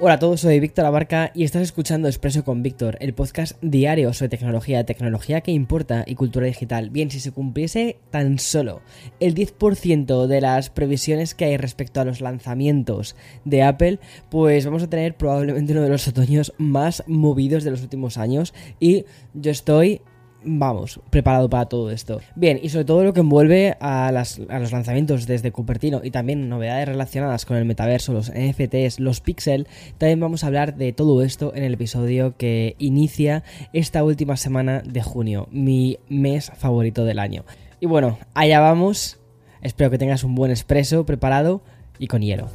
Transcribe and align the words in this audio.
Hola 0.00 0.14
a 0.14 0.18
todos, 0.18 0.40
soy 0.40 0.58
Víctor 0.58 0.86
Abarca 0.86 1.30
y 1.34 1.44
estás 1.44 1.62
escuchando 1.62 2.08
Expreso 2.08 2.44
con 2.44 2.64
Víctor, 2.64 2.98
el 3.00 3.14
podcast 3.14 3.56
diario 3.62 4.12
sobre 4.12 4.28
tecnología, 4.28 4.84
tecnología 4.84 5.40
que 5.40 5.52
importa 5.52 6.02
y 6.04 6.16
cultura 6.16 6.46
digital. 6.46 6.90
Bien, 6.90 7.12
si 7.12 7.20
se 7.20 7.30
cumpliese 7.30 8.00
tan 8.10 8.40
solo 8.40 8.82
el 9.20 9.36
10% 9.36 10.26
de 10.26 10.40
las 10.40 10.68
previsiones 10.68 11.36
que 11.36 11.44
hay 11.44 11.58
respecto 11.58 12.00
a 12.00 12.04
los 12.04 12.20
lanzamientos 12.20 13.14
de 13.44 13.62
Apple, 13.62 14.00
pues 14.30 14.66
vamos 14.66 14.82
a 14.82 14.90
tener 14.90 15.16
probablemente 15.16 15.72
uno 15.72 15.82
de 15.82 15.90
los 15.90 16.08
otoños 16.08 16.52
más 16.58 17.04
movidos 17.06 17.62
de 17.62 17.70
los 17.70 17.82
últimos 17.82 18.18
años 18.18 18.52
y 18.80 19.04
yo 19.32 19.52
estoy 19.52 20.00
vamos, 20.44 21.00
preparado 21.10 21.48
para 21.48 21.66
todo 21.66 21.90
esto. 21.90 22.20
Bien, 22.34 22.58
y 22.62 22.68
sobre 22.68 22.84
todo 22.84 23.04
lo 23.04 23.12
que 23.12 23.20
envuelve 23.20 23.76
a, 23.80 24.12
los 24.12 24.72
lanzamientos 24.72 25.26
desde 25.26 25.52
Cupertino 25.52 26.00
y 26.04 26.10
también 26.10 26.48
novedades 26.48 26.88
relacionadas 26.88 27.44
con 27.44 27.56
el 27.56 27.64
metaverso, 27.64 28.12
los 28.12 28.30
NFTs, 28.30 29.00
los 29.00 29.20
Pixel, 29.20 29.66
también 29.98 30.20
vamos 30.20 30.44
a 30.44 30.48
hablar 30.48 30.76
de 30.76 30.92
todo 30.92 31.22
esto 31.22 31.52
en 31.54 31.64
el 31.64 31.74
episodio 31.74 32.36
que 32.36 32.76
inicia 32.78 33.42
esta 33.72 34.04
última 34.04 34.36
semana 34.36 34.82
de 34.84 35.02
junio, 35.02 35.48
mi 35.50 35.98
mes 36.08 36.52
favorito 36.56 37.04
del 37.04 37.18
año. 37.18 37.44
Y 37.80 37.86
bueno, 37.86 38.18
allá 38.34 38.60
vamos. 38.60 39.18
Espero 39.62 39.90
que 39.90 39.98
tengas 39.98 40.24
un 40.24 40.34
buen 40.34 40.50
expreso 40.50 41.06
preparado 41.06 41.62
y 41.98 42.06
con 42.06 42.22
hielo. 42.22 42.48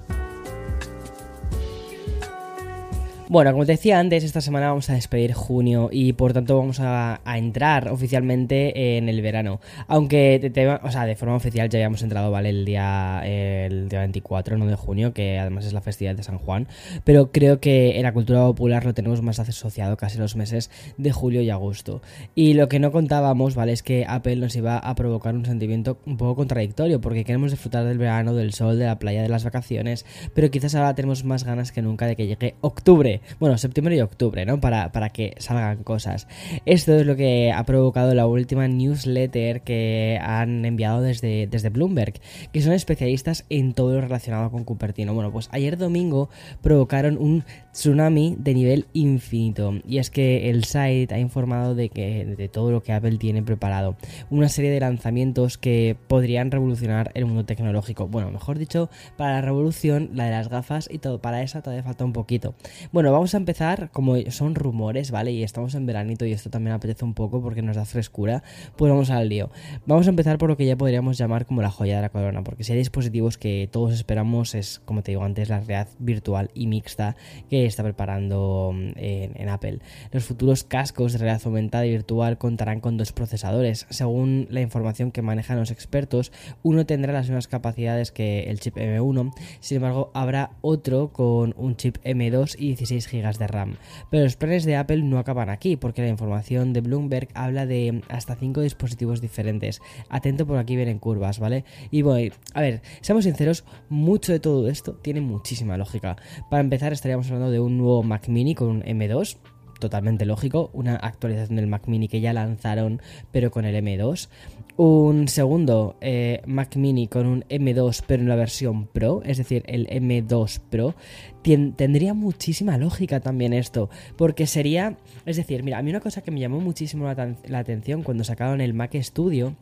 Bueno, 3.31 3.51
como 3.51 3.63
te 3.63 3.73
decía 3.73 3.99
antes, 3.99 4.23
esta 4.23 4.41
semana 4.41 4.69
vamos 4.69 4.89
a 4.89 4.95
despedir 4.95 5.33
junio 5.33 5.89
y 5.91 6.13
por 6.13 6.33
tanto 6.33 6.57
vamos 6.57 6.79
a, 6.79 7.21
entrar 7.35 7.89
oficialmente 7.89 8.97
en 8.97 9.07
el 9.07 9.21
verano. 9.21 9.61
Aunque, 9.87 10.51
o 10.81 10.91
sea, 10.91 11.05
de 11.05 11.15
forma 11.15 11.35
oficial 11.35 11.69
ya 11.69 11.77
habíamos 11.77 12.01
entrado, 12.01 12.31
¿vale? 12.31 12.49
El 12.49 12.65
día, 12.65 13.21
el 13.23 13.87
día 13.87 13.99
24, 13.99 14.57
no 14.57 14.65
de 14.65 14.73
junio, 14.73 15.13
que 15.13 15.37
además 15.37 15.67
es 15.67 15.73
la 15.73 15.81
festividad 15.81 16.15
de 16.15 16.23
San 16.23 16.39
Juan. 16.39 16.67
Pero 17.03 17.31
creo 17.31 17.59
que 17.59 17.97
en 17.97 18.01
la 18.01 18.13
cultura 18.13 18.41
popular 18.47 18.83
lo 18.83 18.95
tenemos 18.95 19.21
más 19.21 19.37
asociado 19.37 19.95
casi 19.95 20.17
los 20.17 20.35
meses 20.35 20.71
de 20.97 21.11
julio 21.11 21.43
y 21.43 21.51
agosto. 21.51 22.01
Y 22.33 22.55
lo 22.55 22.67
que 22.67 22.79
no 22.79 22.91
contábamos, 22.91 23.53
¿vale? 23.53 23.73
Es 23.73 23.83
que 23.83 24.05
Apple 24.07 24.37
nos 24.37 24.55
iba 24.55 24.79
a 24.79 24.95
provocar 24.95 25.35
un 25.35 25.45
sentimiento 25.45 25.99
un 26.07 26.17
poco 26.17 26.37
contradictorio, 26.37 26.99
porque 26.99 27.25
queremos 27.25 27.51
disfrutar 27.51 27.85
del 27.85 27.99
verano, 27.99 28.33
del 28.33 28.53
sol, 28.53 28.79
de 28.79 28.87
la 28.87 28.97
playa, 28.97 29.21
de 29.21 29.29
las 29.29 29.43
vacaciones, 29.43 30.03
pero 30.33 30.49
quizás 30.49 30.73
ahora 30.73 30.95
tenemos 30.95 31.23
más 31.25 31.43
ganas 31.43 31.71
que 31.71 31.83
nunca 31.83 32.07
de 32.07 32.15
que 32.15 32.25
llegue 32.25 32.55
octubre 32.61 33.18
bueno, 33.39 33.57
septiembre 33.57 33.95
y 33.95 34.01
octubre, 34.01 34.45
¿no? 34.45 34.59
Para, 34.59 34.91
para 34.91 35.09
que 35.09 35.35
salgan 35.37 35.83
cosas. 35.83 36.27
Esto 36.65 36.95
es 36.95 37.05
lo 37.05 37.15
que 37.15 37.51
ha 37.51 37.63
provocado 37.63 38.13
la 38.13 38.27
última 38.27 38.67
newsletter 38.67 39.61
que 39.61 40.19
han 40.21 40.65
enviado 40.65 41.01
desde, 41.01 41.47
desde 41.47 41.69
Bloomberg, 41.69 42.13
que 42.51 42.61
son 42.61 42.73
especialistas 42.73 43.45
en 43.49 43.73
todo 43.73 43.95
lo 43.95 44.01
relacionado 44.01 44.51
con 44.51 44.63
Cupertino. 44.63 45.13
Bueno, 45.13 45.31
pues 45.31 45.49
ayer 45.51 45.77
domingo 45.77 46.29
provocaron 46.61 47.17
un 47.17 47.43
tsunami 47.71 48.35
de 48.39 48.53
nivel 48.53 48.85
infinito. 48.93 49.73
Y 49.87 49.97
es 49.97 50.09
que 50.09 50.49
el 50.49 50.63
site 50.63 51.13
ha 51.13 51.19
informado 51.19 51.75
de 51.75 51.89
que 51.89 52.25
de 52.25 52.49
todo 52.49 52.71
lo 52.71 52.83
que 52.83 52.93
Apple 52.93 53.17
tiene 53.17 53.43
preparado. 53.43 53.95
Una 54.29 54.49
serie 54.49 54.71
de 54.71 54.79
lanzamientos 54.79 55.57
que 55.57 55.95
podrían 56.07 56.51
revolucionar 56.51 57.11
el 57.13 57.25
mundo 57.25 57.45
tecnológico. 57.45 58.07
Bueno, 58.07 58.31
mejor 58.31 58.57
dicho, 58.57 58.89
para 59.17 59.33
la 59.33 59.41
revolución, 59.41 60.11
la 60.13 60.25
de 60.25 60.31
las 60.31 60.49
gafas 60.49 60.89
y 60.91 60.99
todo. 60.99 61.19
Para 61.19 61.41
esa 61.41 61.61
todavía 61.61 61.83
falta 61.83 62.05
un 62.05 62.13
poquito. 62.13 62.55
Bueno, 62.91 63.08
vamos 63.11 63.33
a 63.33 63.37
empezar, 63.37 63.89
como 63.91 64.15
son 64.29 64.55
rumores, 64.55 65.11
¿vale? 65.11 65.31
Y 65.31 65.43
estamos 65.43 65.75
en 65.75 65.85
veranito 65.85 66.25
y 66.25 66.31
esto 66.31 66.49
también 66.49 66.75
apetece 66.75 67.05
un 67.05 67.13
poco 67.13 67.41
porque 67.41 67.61
nos 67.61 67.75
da 67.75 67.85
frescura. 67.85 68.43
Pues 68.75 68.91
vamos 68.91 69.09
al 69.09 69.29
lío. 69.29 69.49
Vamos 69.85 70.07
a 70.07 70.09
empezar 70.09 70.37
por 70.37 70.49
lo 70.49 70.57
que 70.57 70.65
ya 70.65 70.75
podríamos 70.75 71.17
llamar 71.17 71.45
como 71.45 71.61
la 71.61 71.69
joya 71.69 71.97
de 71.97 72.01
la 72.01 72.09
corona. 72.09 72.43
Porque 72.43 72.63
si 72.63 72.73
hay 72.73 72.77
dispositivos 72.77 73.37
que 73.37 73.69
todos 73.71 73.93
esperamos 73.93 74.55
es, 74.55 74.81
como 74.85 75.03
te 75.03 75.11
digo 75.11 75.23
antes, 75.23 75.49
la 75.49 75.59
realidad 75.59 75.87
virtual 75.99 76.51
y 76.53 76.67
mixta 76.67 77.15
que 77.49 77.65
está 77.65 77.83
preparando 77.83 78.71
mm, 78.73 78.91
en, 78.97 79.49
Apple. 79.49 79.79
Los 80.11 80.25
futuros 80.25 80.63
cascos 80.63 81.13
de 81.13 81.19
realidad 81.19 81.41
aumentada 81.45 81.85
y 81.85 81.91
virtual 81.91 82.37
contarán 82.37 82.81
con 82.81 82.97
dos 82.97 83.11
procesadores. 83.11 83.87
Según 83.89 84.47
la 84.51 84.61
información 84.61 85.11
que 85.11 85.21
manejan 85.21 85.57
los 85.57 85.71
expertos, 85.71 86.31
uno 86.63 86.85
tendrá 86.85 87.13
las 87.13 87.27
mismas 87.27 87.47
capacidades 87.47 88.11
que 88.11 88.43
el 88.43 88.59
chip 88.59 88.75
M1, 88.77 89.33
sin 89.59 89.77
embargo 89.77 90.11
habrá 90.13 90.51
otro 90.61 91.11
con 91.11 91.53
un 91.57 91.75
chip 91.75 91.97
M2 92.03 92.55
y 92.59 92.75
16 92.75 92.98
GB 93.07 93.37
de 93.37 93.47
RAM. 93.47 93.75
Pero 94.09 94.23
los 94.23 94.35
planes 94.35 94.65
de 94.65 94.75
Apple 94.75 95.03
no 95.03 95.19
acaban 95.19 95.49
aquí, 95.49 95.75
porque 95.75 96.01
la 96.01 96.07
información 96.07 96.73
de 96.73 96.81
Bloomberg 96.81 97.29
habla 97.33 97.65
de 97.65 98.01
hasta 98.09 98.35
5 98.35 98.61
dispositivos 98.61 99.21
diferentes. 99.21 99.81
Atento 100.09 100.45
por 100.45 100.57
aquí 100.57 100.75
vienen 100.75 100.99
curvas, 100.99 101.39
¿vale? 101.39 101.65
Y 101.91 102.01
voy, 102.01 102.33
a 102.53 102.61
ver, 102.61 102.81
seamos 103.01 103.25
sinceros, 103.25 103.63
mucho 103.89 104.31
de 104.31 104.39
todo 104.39 104.69
esto 104.69 104.93
tiene 104.93 105.21
muchísima 105.21 105.77
lógica. 105.77 106.15
Para 106.49 106.61
empezar 106.61 106.93
estaríamos 106.93 107.27
hablando 107.27 107.51
de 107.51 107.59
un 107.59 107.77
nuevo 107.77 108.03
Mac 108.03 108.27
mini 108.27 108.55
con 108.55 108.67
un 108.69 108.83
M2 108.83 109.37
totalmente 109.79 110.25
lógico, 110.25 110.69
una 110.73 110.95
actualización 110.95 111.55
del 111.55 111.67
Mac 111.67 111.87
Mini 111.87 112.07
que 112.07 112.21
ya 112.21 112.33
lanzaron, 112.33 113.01
pero 113.31 113.51
con 113.51 113.65
el 113.65 113.75
M2. 113.83 114.29
Un 114.77 115.27
segundo 115.27 115.97
eh, 115.99 116.41
Mac 116.45 116.75
Mini 116.75 117.07
con 117.07 117.25
un 117.25 117.43
M2, 117.49 118.03
pero 118.07 118.21
en 118.21 118.29
la 118.29 118.35
versión 118.35 118.87
Pro, 118.87 119.21
es 119.25 119.37
decir, 119.37 119.63
el 119.65 119.87
M2 119.87 120.59
Pro. 120.69 120.95
tendría 121.43 122.13
muchísima 122.13 122.77
lógica 122.77 123.19
también 123.19 123.53
esto, 123.53 123.89
porque 124.15 124.47
sería, 124.47 124.97
es 125.25 125.37
decir, 125.37 125.63
mira, 125.63 125.79
a 125.79 125.81
mí 125.81 125.89
una 125.89 125.99
cosa 125.99 126.21
que 126.21 126.31
me 126.31 126.39
llamó 126.39 126.59
muchísimo 126.59 127.05
la 127.05 127.59
atención 127.59 128.03
cuando 128.03 128.23
sacaron 128.23 128.61
el 128.61 128.73
Mac 128.73 128.95
Studio 129.01 129.55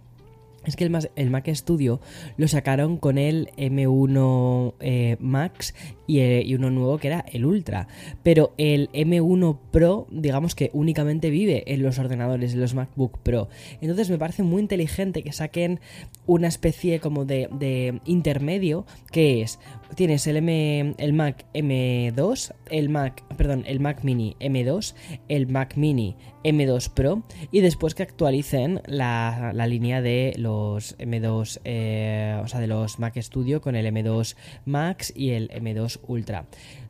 es 0.66 0.76
que 0.76 0.84
el, 0.84 1.10
el, 1.16 1.30
Mac 1.30 1.48
Studio 1.54 2.02
lo 2.36 2.48
sacaron 2.48 2.98
con 2.98 3.18
el 3.18 3.50
M1 3.58 4.74
eh, 4.80 5.18
Max 5.20 5.74
eh, 6.08 6.44
y, 6.46 6.56
uno 6.56 6.70
nuevo 6.70 6.98
que 6.98 7.08
era 7.08 7.26
el 7.32 7.46
Ultra. 7.46 7.88
Pero 8.24 8.54
el 8.58 8.90
M1 8.92 9.60
Pro, 9.72 10.08
digamos 10.12 10.56
que 10.56 10.70
únicamente 10.74 11.30
vive 11.30 11.64
en 11.68 11.84
los 11.84 12.00
ordenadores, 12.00 12.54
en 12.54 12.60
los 12.60 12.74
MacBook 12.74 13.20
Pro. 13.20 13.50
Entonces 13.82 14.10
me 14.10 14.18
parece 14.18 14.44
muy 14.44 14.62
inteligente 14.62 15.24
que 15.24 15.32
saquen 15.32 15.80
una 16.26 16.48
especie 16.48 17.00
como 17.00 17.26
de, 17.26 17.50
de 17.52 18.02
intermedio 18.06 18.86
que 19.12 19.42
es 19.42 19.60
tienes 19.96 20.28
el, 20.28 20.38
M, 20.38 20.96
el 20.98 21.14
Mac 21.14 21.46
M2, 21.54 22.54
el 22.70 22.90
Mac, 22.90 23.24
perdón, 23.36 23.64
el 23.68 23.80
Mac 23.80 24.04
Mini 24.04 24.36
M2, 24.40 24.94
el 25.28 25.48
Mac 25.48 25.76
Mini 25.76 26.16
M2 26.44 26.90
Pro 26.94 27.24
y 27.52 27.62
después 27.62 27.96
que 27.96 28.04
actualicen 28.04 28.82
la, 28.86 29.54
línea 29.68 30.02
de 30.02 30.34
los 30.38 30.47
M2, 30.48 31.60
eh, 31.64 32.40
o 32.44 32.48
sea, 32.48 32.60
de 32.60 32.68
los 32.68 33.00
Mac 33.00 33.16
Studio 33.22 33.62
con 33.62 33.76
el 33.76 33.86
M2 33.86 34.36
Max 34.66 35.14
y 35.16 35.32
el 35.32 35.50
M2 35.50 36.00
Ultra. 36.08 36.46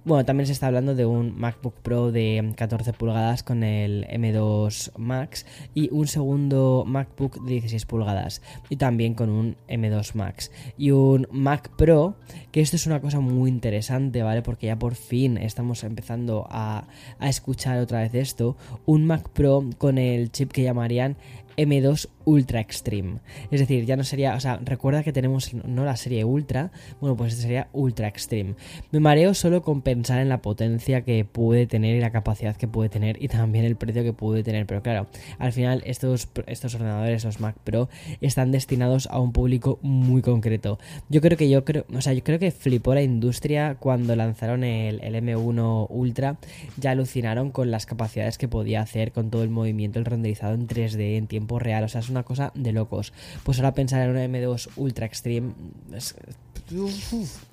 Bueno, 0.07 0.23
también 0.23 0.47
se 0.47 0.53
está 0.53 0.67
hablando 0.67 0.95
de 0.95 1.05
un 1.05 1.37
MacBook 1.37 1.81
Pro 1.81 2.13
de 2.13 2.53
14 2.55 2.93
pulgadas 2.93 3.43
con 3.43 3.61
el 3.61 4.07
M2 4.07 4.93
Max 4.97 5.45
y 5.75 5.89
un 5.91 6.07
segundo 6.07 6.85
MacBook 6.87 7.43
de 7.43 7.51
16 7.51 7.85
pulgadas 7.85 8.41
y 8.69 8.77
también 8.77 9.15
con 9.15 9.29
un 9.29 9.57
M2 9.67 10.13
Max 10.13 10.49
y 10.77 10.91
un 10.91 11.27
Mac 11.29 11.71
Pro, 11.75 12.15
que 12.53 12.61
esto 12.61 12.77
es 12.77 12.87
una 12.87 13.01
cosa 13.01 13.19
muy 13.19 13.49
interesante, 13.49 14.23
¿vale? 14.23 14.41
Porque 14.43 14.67
ya 14.67 14.79
por 14.79 14.95
fin 14.95 15.37
estamos 15.37 15.83
empezando 15.83 16.47
a, 16.49 16.87
a 17.19 17.27
escuchar 17.27 17.77
otra 17.79 17.99
vez 17.99 18.15
esto, 18.15 18.55
un 18.85 19.05
Mac 19.05 19.27
Pro 19.31 19.65
con 19.77 19.97
el 19.97 20.31
chip 20.31 20.53
que 20.53 20.63
llamarían 20.63 21.17
M2 21.57 22.09
Ultra 22.23 22.59
Extreme. 22.59 23.19
Es 23.51 23.59
decir, 23.59 23.85
ya 23.85 23.95
no 23.95 24.03
sería, 24.03 24.35
o 24.35 24.39
sea, 24.39 24.59
recuerda 24.63 25.01
que 25.01 25.11
tenemos 25.11 25.53
no 25.53 25.85
la 25.85 25.95
serie 25.95 26.23
Ultra, 26.23 26.71
bueno, 27.01 27.15
pues 27.17 27.33
este 27.33 27.43
sería 27.43 27.67
Ultra 27.73 28.07
Extreme. 28.07 28.55
Me 28.91 28.99
mareo 28.99 29.33
solo 29.33 29.61
con 29.63 29.81
pensar 29.81 30.19
en 30.19 30.29
la 30.29 30.41
potencia 30.41 31.01
que 31.01 31.25
puede 31.25 31.65
tener 31.65 31.95
y 31.95 31.99
la 31.99 32.11
capacidad 32.11 32.55
que 32.55 32.67
puede 32.67 32.89
tener 32.89 33.21
y 33.23 33.27
también 33.27 33.65
el 33.65 33.75
precio 33.75 34.03
que 34.03 34.13
puede 34.13 34.43
tener, 34.43 34.67
pero 34.67 34.83
claro, 34.83 35.07
al 35.39 35.51
final 35.51 35.81
estos, 35.85 36.29
estos 36.45 36.75
ordenadores, 36.75 37.23
los 37.23 37.39
Mac 37.39 37.55
Pro, 37.63 37.89
están 38.21 38.51
destinados 38.51 39.07
a 39.07 39.19
un 39.19 39.31
público 39.31 39.79
muy 39.81 40.21
concreto. 40.21 40.77
Yo 41.09 41.21
creo 41.21 41.37
que 41.37 41.49
yo 41.49 41.65
creo, 41.65 41.85
o 41.93 42.01
sea, 42.01 42.13
yo 42.13 42.23
creo 42.23 42.39
que 42.39 42.51
flipó 42.51 42.93
la 42.93 43.01
industria 43.01 43.77
cuando 43.79 44.15
lanzaron 44.15 44.63
el, 44.63 45.01
el 45.01 45.15
M1 45.15 45.87
Ultra, 45.89 46.37
ya 46.77 46.91
alucinaron 46.91 47.51
con 47.51 47.71
las 47.71 47.85
capacidades 47.85 48.37
que 48.37 48.47
podía 48.47 48.81
hacer 48.81 49.11
con 49.11 49.31
todo 49.31 49.43
el 49.43 49.49
movimiento, 49.49 49.97
el 49.97 50.05
renderizado 50.05 50.53
en 50.53 50.67
3D 50.67 51.17
en 51.17 51.27
tiempo 51.27 51.46
real, 51.59 51.83
o 51.83 51.87
sea, 51.87 52.01
es 52.01 52.09
una 52.09 52.23
cosa 52.23 52.51
de 52.55 52.71
locos. 52.71 53.13
Pues 53.43 53.59
ahora 53.59 53.73
pensar 53.73 54.01
en 54.01 54.09
un 54.09 54.17
M2 54.17 54.69
Ultra 54.75 55.05
Extreme 55.05 55.53
es 55.93 56.15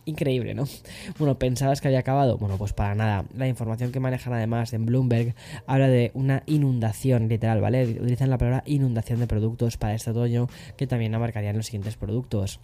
increíble, 0.04 0.54
¿no? 0.54 0.64
Bueno, 1.18 1.38
pensabas 1.38 1.80
que 1.80 1.88
había 1.88 2.00
acabado. 2.00 2.38
Bueno, 2.38 2.56
pues 2.58 2.72
para 2.72 2.94
nada. 2.94 3.24
La 3.36 3.48
información 3.48 3.92
que 3.92 4.00
manejan 4.00 4.32
además 4.32 4.72
en 4.72 4.86
Bloomberg 4.86 5.34
habla 5.66 5.88
de 5.88 6.10
una 6.14 6.42
inundación, 6.46 7.28
literal, 7.28 7.60
¿vale? 7.60 7.84
Utilizan 7.84 8.30
la 8.30 8.38
palabra 8.38 8.62
inundación 8.66 9.20
de 9.20 9.26
productos 9.26 9.76
para 9.76 9.94
este 9.94 10.10
otoño 10.10 10.48
que 10.76 10.86
también 10.86 11.14
abarcarían 11.14 11.56
los 11.56 11.66
siguientes 11.66 11.96
productos 11.96 12.60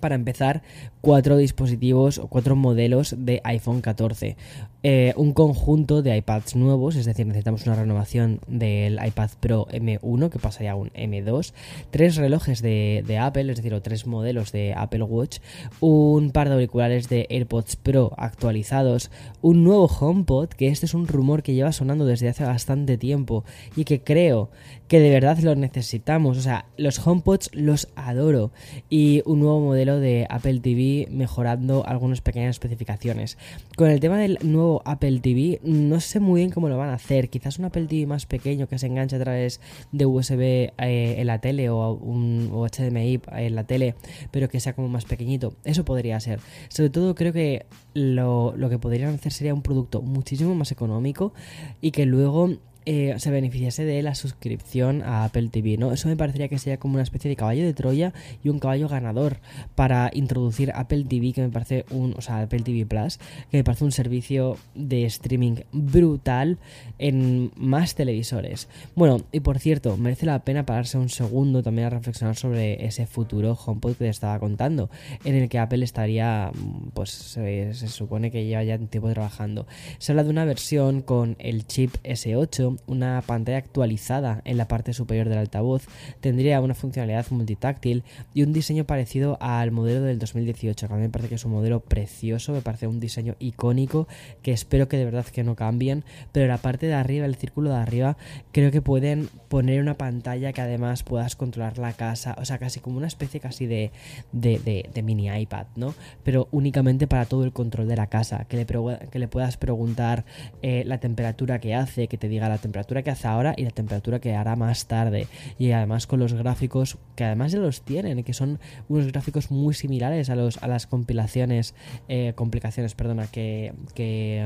para 0.00 0.14
empezar, 0.14 0.62
cuatro 1.00 1.36
dispositivos 1.36 2.18
o 2.18 2.28
cuatro 2.28 2.56
modelos 2.56 3.14
de 3.18 3.40
iPhone 3.44 3.80
14. 3.80 4.36
Eh, 4.82 5.12
un 5.16 5.34
conjunto 5.34 6.00
de 6.00 6.16
iPads 6.16 6.56
nuevos, 6.56 6.96
es 6.96 7.04
decir, 7.04 7.26
necesitamos 7.26 7.66
una 7.66 7.76
renovación 7.76 8.40
del 8.46 8.98
iPad 9.04 9.30
Pro 9.38 9.66
M1 9.66 10.30
que 10.30 10.38
pasaría 10.38 10.72
a 10.72 10.76
un 10.76 10.88
M2. 10.90 11.52
Tres 11.90 12.16
relojes 12.16 12.62
de, 12.62 13.04
de 13.06 13.18
Apple, 13.18 13.50
es 13.50 13.56
decir, 13.58 13.74
o 13.74 13.82
tres 13.82 14.06
modelos 14.06 14.52
de 14.52 14.72
Apple 14.74 15.02
Watch. 15.02 15.38
Un 15.80 16.30
par 16.30 16.48
de 16.48 16.54
auriculares 16.54 17.08
de 17.10 17.26
AirPods 17.28 17.76
Pro 17.76 18.12
actualizados. 18.16 19.10
Un 19.42 19.64
nuevo 19.64 19.86
HomePod, 19.86 20.48
que 20.48 20.68
este 20.68 20.86
es 20.86 20.94
un 20.94 21.06
rumor 21.06 21.42
que 21.42 21.52
lleva 21.52 21.72
sonando 21.72 22.06
desde 22.06 22.28
hace 22.28 22.44
bastante 22.44 22.96
tiempo 22.96 23.44
y 23.76 23.84
que 23.84 24.02
creo 24.02 24.50
que 24.88 24.98
de 24.98 25.10
verdad 25.10 25.38
lo 25.38 25.54
necesitamos. 25.54 26.38
O 26.38 26.40
sea, 26.40 26.66
los 26.76 27.06
HomePods 27.06 27.50
los 27.52 27.88
adoro. 27.96 28.50
Y 28.88 29.22
un 29.26 29.40
nuevo 29.40 29.60
modelo 29.60 29.89
de 29.98 30.26
Apple 30.30 30.60
TV 30.60 31.08
mejorando 31.10 31.84
algunas 31.86 32.20
pequeñas 32.20 32.50
especificaciones. 32.50 33.38
Con 33.76 33.90
el 33.90 33.98
tema 33.98 34.18
del 34.18 34.38
nuevo 34.42 34.82
Apple 34.84 35.20
TV, 35.20 35.60
no 35.64 36.00
sé 36.00 36.20
muy 36.20 36.40
bien 36.40 36.50
cómo 36.50 36.68
lo 36.68 36.76
van 36.76 36.90
a 36.90 36.94
hacer. 36.94 37.30
Quizás 37.30 37.58
un 37.58 37.64
Apple 37.64 37.86
TV 37.86 38.06
más 38.06 38.26
pequeño 38.26 38.68
que 38.68 38.78
se 38.78 38.86
enganche 38.86 39.16
a 39.16 39.20
través 39.20 39.60
de 39.90 40.06
USB 40.06 40.40
eh, 40.40 40.70
en 41.18 41.26
la 41.26 41.40
tele 41.40 41.70
o 41.70 41.94
un 41.94 42.50
HDMI 42.52 43.20
en 43.32 43.54
la 43.54 43.64
tele, 43.64 43.94
pero 44.30 44.48
que 44.48 44.60
sea 44.60 44.74
como 44.74 44.88
más 44.88 45.04
pequeñito. 45.04 45.54
Eso 45.64 45.84
podría 45.84 46.20
ser. 46.20 46.40
Sobre 46.68 46.90
todo 46.90 47.14
creo 47.14 47.32
que 47.32 47.66
lo, 47.94 48.54
lo 48.56 48.70
que 48.70 48.78
podrían 48.78 49.14
hacer 49.14 49.32
sería 49.32 49.54
un 49.54 49.62
producto 49.62 50.02
muchísimo 50.02 50.54
más 50.54 50.70
económico 50.72 51.32
y 51.80 51.90
que 51.90 52.06
luego 52.06 52.50
eh, 52.86 53.14
se 53.18 53.30
beneficiase 53.30 53.84
de 53.84 54.02
la 54.02 54.14
suscripción 54.14 55.02
a 55.02 55.24
Apple 55.24 55.48
TV, 55.48 55.76
¿no? 55.76 55.92
Eso 55.92 56.08
me 56.08 56.16
parecería 56.16 56.48
que 56.48 56.58
sería 56.58 56.78
como 56.78 56.94
una 56.94 57.02
especie 57.02 57.28
de 57.28 57.36
caballo 57.36 57.64
de 57.64 57.74
Troya 57.74 58.12
y 58.42 58.48
un 58.48 58.58
caballo 58.58 58.88
ganador 58.88 59.38
para 59.74 60.10
introducir 60.14 60.72
Apple 60.74 61.04
TV, 61.08 61.32
que 61.32 61.42
me 61.42 61.50
parece 61.50 61.84
un, 61.90 62.14
o 62.16 62.20
sea, 62.20 62.40
Apple 62.40 62.60
TV 62.60 62.86
Plus, 62.86 63.18
que 63.50 63.58
me 63.58 63.64
parece 63.64 63.84
un 63.84 63.92
servicio 63.92 64.56
de 64.74 65.04
streaming 65.04 65.56
brutal 65.72 66.58
en 66.98 67.50
más 67.56 67.94
televisores. 67.94 68.68
Bueno, 68.94 69.18
y 69.32 69.40
por 69.40 69.58
cierto, 69.58 69.96
merece 69.96 70.26
la 70.26 70.38
pena 70.44 70.64
pararse 70.64 70.98
un 70.98 71.08
segundo 71.08 71.62
también 71.62 71.86
a 71.86 71.90
reflexionar 71.90 72.36
sobre 72.36 72.84
ese 72.86 73.06
futuro 73.06 73.58
HomePod 73.64 73.92
que 73.92 74.04
te 74.04 74.08
estaba 74.08 74.38
contando, 74.38 74.90
en 75.24 75.34
el 75.34 75.48
que 75.48 75.58
Apple 75.58 75.84
estaría, 75.84 76.50
pues 76.94 77.10
se, 77.10 77.74
supone 77.74 78.30
que 78.30 78.44
lleva 78.44 78.64
ya 78.64 78.76
un 78.76 78.88
tiempo 78.88 79.10
trabajando. 79.10 79.66
Se 79.98 80.12
habla 80.12 80.24
de 80.24 80.30
una 80.30 80.44
versión 80.44 81.02
con 81.02 81.36
el 81.38 81.66
chip 81.66 81.94
S8 82.04 82.69
una 82.86 83.22
pantalla 83.26 83.58
actualizada 83.58 84.42
en 84.44 84.56
la 84.56 84.68
parte 84.68 84.92
superior 84.92 85.28
del 85.28 85.38
altavoz, 85.38 85.86
tendría 86.20 86.60
una 86.60 86.74
funcionalidad 86.74 87.26
multitáctil 87.30 88.04
y 88.34 88.42
un 88.42 88.52
diseño 88.52 88.84
parecido 88.84 89.38
al 89.40 89.70
modelo 89.70 90.02
del 90.02 90.18
2018. 90.18 90.86
A 90.86 90.96
mí 90.96 91.02
me 91.02 91.08
parece 91.08 91.28
que 91.28 91.34
es 91.36 91.44
un 91.44 91.52
modelo 91.52 91.80
precioso, 91.80 92.52
me 92.52 92.60
parece 92.60 92.86
un 92.86 93.00
diseño 93.00 93.36
icónico 93.38 94.08
que 94.42 94.52
espero 94.52 94.88
que 94.88 94.96
de 94.96 95.04
verdad 95.04 95.26
que 95.26 95.44
no 95.44 95.56
cambien, 95.56 96.04
pero 96.32 96.46
la 96.46 96.58
parte 96.58 96.86
de 96.86 96.94
arriba, 96.94 97.26
el 97.26 97.36
círculo 97.36 97.70
de 97.70 97.76
arriba, 97.76 98.16
creo 98.52 98.70
que 98.70 98.82
pueden 98.82 99.28
poner 99.48 99.80
una 99.80 99.94
pantalla 99.94 100.52
que 100.52 100.60
además 100.60 101.02
puedas 101.02 101.36
controlar 101.36 101.78
la 101.78 101.92
casa, 101.92 102.36
o 102.38 102.44
sea, 102.44 102.58
casi 102.58 102.80
como 102.80 102.98
una 102.98 103.06
especie 103.06 103.40
casi 103.40 103.66
de, 103.66 103.90
de, 104.32 105.02
mini 105.02 105.28
iPad, 105.28 105.66
¿no? 105.76 105.94
Pero 106.22 106.48
únicamente 106.52 107.06
para 107.06 107.24
todo 107.24 107.44
el 107.44 107.52
control 107.52 107.88
de 107.88 107.96
la 107.96 108.08
casa, 108.08 108.44
que 108.48 108.56
le, 108.56 108.66
que 108.66 109.18
le 109.18 109.28
puedas 109.28 109.56
preguntar 109.56 110.24
eh, 110.62 110.84
la 110.86 110.98
temperatura 110.98 111.60
que 111.60 111.74
hace, 111.74 112.08
que 112.08 112.18
te 112.18 112.28
diga 112.28 112.48
la 112.48 112.58
temperatura 112.60 113.02
que 113.02 113.10
hace 113.10 113.26
ahora 113.26 113.54
y 113.56 113.64
la 113.64 113.70
temperatura 113.70 114.20
que 114.20 114.34
hará 114.34 114.56
más 114.56 114.86
tarde. 114.86 115.26
Y 115.58 115.72
además 115.72 116.06
con 116.06 116.20
los 116.20 116.32
gráficos 116.32 116.98
que 117.16 117.24
además 117.24 117.52
ya 117.52 117.58
los 117.58 117.82
tienen, 117.82 118.22
que 118.22 118.32
son 118.32 118.58
unos 118.88 119.06
gráficos 119.08 119.50
muy 119.50 119.74
similares 119.74 120.30
a, 120.30 120.36
los, 120.36 120.62
a 120.62 120.68
las 120.68 120.86
compilaciones, 120.86 121.74
eh, 122.08 122.32
complicaciones, 122.34 122.94
perdona, 122.94 123.26
que, 123.26 123.72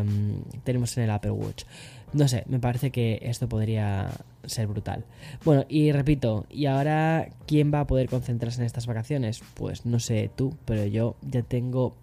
mm, 0.05 0.61
tenemos 0.65 0.97
en 0.97 1.05
el 1.05 1.11
Apple 1.11 1.33
Watch. 1.33 1.65
No 2.13 2.29
sé, 2.29 2.45
me 2.47 2.61
parece 2.61 2.91
que 2.91 3.19
esto 3.23 3.49
podría 3.49 4.11
ser 4.47 4.67
brutal. 4.67 5.05
Bueno, 5.45 5.65
y 5.69 5.93
repito, 5.93 6.47
¿y 6.51 6.67
ahora 6.67 7.29
quién 7.47 7.73
va 7.73 7.81
a 7.81 7.87
poder 7.87 8.09
concentrarse 8.09 8.61
en 8.61 8.67
estas 8.67 8.87
vacaciones? 8.87 9.43
Pues 9.55 9.87
no 9.87 9.99
sé 9.99 10.31
tú, 10.35 10.57
pero 10.65 10.85
yo 10.87 11.17
ya 11.23 11.43
tengo 11.43 11.95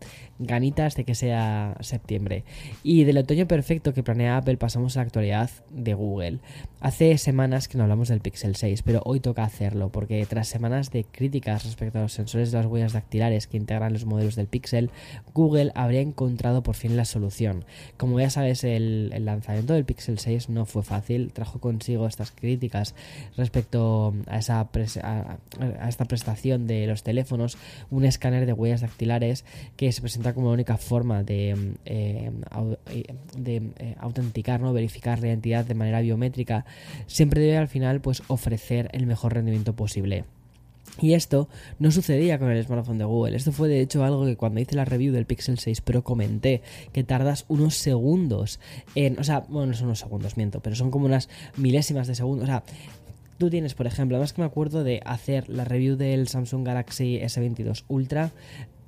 ganitas 0.41 0.95
de 0.95 1.03
que 1.03 1.15
sea 1.15 1.77
septiembre. 1.81 2.43
Y 2.83 3.03
del 3.03 3.17
otoño 3.17 3.47
perfecto 3.47 3.93
que 3.93 4.03
planea 4.03 4.37
Apple 4.37 4.57
pasamos 4.57 4.95
a 4.95 4.99
la 4.99 5.05
actualidad 5.05 5.49
de 5.69 5.93
Google. 5.93 6.39
Hace 6.79 7.17
semanas 7.17 7.67
que 7.67 7.77
no 7.77 7.83
hablamos 7.83 8.07
del 8.07 8.21
Pixel 8.21 8.55
6, 8.55 8.81
pero 8.81 9.01
hoy 9.05 9.19
toca 9.19 9.43
hacerlo, 9.43 9.91
porque 9.91 10.25
tras 10.25 10.47
semanas 10.47 10.89
de 10.91 11.03
críticas 11.03 11.63
respecto 11.63 11.99
a 11.99 12.01
los 12.01 12.13
sensores 12.13 12.51
de 12.51 12.57
las 12.57 12.65
huellas 12.65 12.93
dactilares 12.93 13.47
que 13.47 13.57
integran 13.57 13.93
los 13.93 14.05
modelos 14.05 14.35
del 14.35 14.47
Pixel, 14.47 14.89
Google 15.33 15.71
habría 15.75 16.01
encontrado 16.01 16.63
por 16.63 16.75
fin 16.75 16.97
la 16.97 17.05
solución. 17.05 17.65
Como 17.97 18.19
ya 18.19 18.29
sabes, 18.29 18.63
el, 18.63 19.13
lanzamiento 19.23 19.73
del 19.73 19.85
Pixel 19.85 20.17
6 20.17 20.49
no 20.49 20.65
fue 20.65 20.83
fácil, 20.83 21.31
trajo 21.33 21.59
consigo 21.59 22.07
estas 22.07 22.30
críticas 22.31 22.95
respecto 23.37 24.13
a, 24.27 24.37
esa 24.37 24.61
a 24.61 25.89
esta 25.89 26.05
prestación 26.05 26.67
de 26.67 26.87
los 26.87 27.03
teléfonos, 27.03 27.57
un 27.89 28.05
escáner 28.05 28.45
de 28.45 28.53
huellas 28.53 28.81
dactilares 28.81 29.45
que 29.77 29.91
se 29.91 30.01
presenta 30.01 30.33
como 30.33 30.47
la 30.47 30.53
única 30.53 30.77
forma 30.77 31.23
de, 31.23 31.75
eh, 31.85 32.31
de 33.37 33.55
eh, 33.79 33.95
autenticar, 33.99 34.61
¿no? 34.61 34.73
verificar 34.73 35.19
la 35.19 35.27
identidad 35.27 35.65
de 35.65 35.73
manera 35.73 36.01
biométrica, 36.01 36.65
siempre 37.07 37.41
debe 37.41 37.57
al 37.57 37.67
final 37.67 38.01
pues, 38.01 38.23
ofrecer 38.27 38.89
el 38.93 39.05
mejor 39.05 39.33
rendimiento 39.33 39.75
posible. 39.75 40.25
Y 40.99 41.13
esto 41.13 41.47
no 41.79 41.91
sucedía 41.91 42.37
con 42.37 42.51
el 42.51 42.63
smartphone 42.63 42.97
de 42.97 43.05
Google. 43.05 43.35
Esto 43.35 43.51
fue 43.51 43.69
de 43.69 43.81
hecho 43.81 44.03
algo 44.03 44.25
que 44.25 44.35
cuando 44.35 44.59
hice 44.59 44.75
la 44.75 44.85
review 44.85 45.13
del 45.13 45.25
Pixel 45.25 45.57
6 45.57 45.81
Pro 45.81 46.03
comenté, 46.03 46.61
que 46.91 47.03
tardas 47.03 47.45
unos 47.47 47.75
segundos 47.75 48.59
en... 48.95 49.19
O 49.19 49.23
sea, 49.23 49.41
bueno, 49.47 49.67
no 49.67 49.73
son 49.73 49.87
unos 49.87 49.99
segundos, 49.99 50.37
miento, 50.37 50.59
pero 50.59 50.75
son 50.75 50.91
como 50.91 51.05
unas 51.05 51.29
milésimas 51.55 52.07
de 52.07 52.15
segundo. 52.15 52.43
O 52.43 52.47
sea, 52.47 52.63
tú 53.37 53.49
tienes, 53.49 53.73
por 53.73 53.87
ejemplo, 53.87 54.17
además 54.17 54.33
que 54.33 54.41
me 54.41 54.47
acuerdo 54.47 54.83
de 54.83 55.01
hacer 55.05 55.49
la 55.49 55.63
review 55.63 55.95
del 55.95 56.27
Samsung 56.27 56.65
Galaxy 56.65 57.19
S22 57.19 57.85
Ultra 57.87 58.31